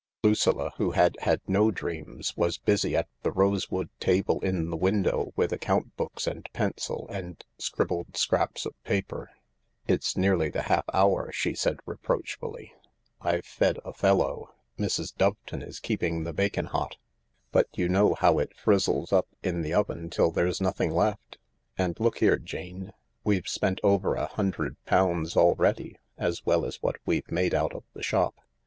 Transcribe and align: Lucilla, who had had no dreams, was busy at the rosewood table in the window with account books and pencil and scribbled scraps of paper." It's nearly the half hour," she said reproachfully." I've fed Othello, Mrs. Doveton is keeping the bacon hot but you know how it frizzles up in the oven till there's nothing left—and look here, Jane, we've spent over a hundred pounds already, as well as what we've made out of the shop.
Lucilla, 0.23 0.71
who 0.77 0.93
had 0.93 1.15
had 1.19 1.41
no 1.47 1.69
dreams, 1.69 2.35
was 2.35 2.57
busy 2.57 2.97
at 2.97 3.07
the 3.21 3.29
rosewood 3.31 3.87
table 3.99 4.39
in 4.39 4.71
the 4.71 4.75
window 4.75 5.31
with 5.35 5.53
account 5.53 5.95
books 5.95 6.25
and 6.25 6.49
pencil 6.53 7.05
and 7.11 7.45
scribbled 7.59 8.17
scraps 8.17 8.65
of 8.65 8.73
paper." 8.83 9.29
It's 9.87 10.17
nearly 10.17 10.49
the 10.49 10.63
half 10.63 10.85
hour," 10.91 11.31
she 11.31 11.53
said 11.53 11.77
reproachfully." 11.85 12.73
I've 13.21 13.45
fed 13.45 13.77
Othello, 13.85 14.49
Mrs. 14.75 15.13
Doveton 15.15 15.61
is 15.61 15.79
keeping 15.79 16.23
the 16.23 16.33
bacon 16.33 16.65
hot 16.65 16.97
but 17.51 17.67
you 17.77 17.87
know 17.87 18.15
how 18.15 18.39
it 18.39 18.57
frizzles 18.57 19.13
up 19.13 19.27
in 19.43 19.61
the 19.61 19.75
oven 19.75 20.09
till 20.09 20.31
there's 20.31 20.59
nothing 20.59 20.89
left—and 20.89 21.99
look 21.99 22.17
here, 22.17 22.39
Jane, 22.39 22.91
we've 23.23 23.47
spent 23.47 23.79
over 23.83 24.15
a 24.15 24.25
hundred 24.25 24.83
pounds 24.85 25.37
already, 25.37 25.95
as 26.17 26.43
well 26.43 26.65
as 26.65 26.81
what 26.81 26.95
we've 27.05 27.31
made 27.31 27.53
out 27.53 27.75
of 27.75 27.83
the 27.93 28.01
shop. 28.01 28.33